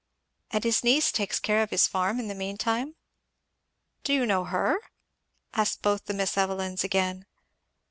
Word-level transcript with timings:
"And 0.49 0.63
his 0.63 0.83
niece 0.83 1.11
takes 1.11 1.39
care 1.39 1.61
of 1.61 1.69
his 1.69 1.85
farm 1.85 2.19
in 2.19 2.27
the 2.27 2.33
meantime?" 2.33 2.95
"Do 4.03 4.13
you 4.13 4.25
know 4.25 4.45
her?" 4.45 4.79
asked 5.53 5.83
both 5.83 6.05
the 6.05 6.15
Miss 6.15 6.39
Evelyns 6.39 6.83
again. 6.83 7.27